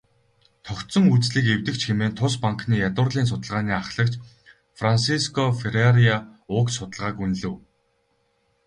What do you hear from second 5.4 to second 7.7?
Ферреира уг судалгааг үнэлэв.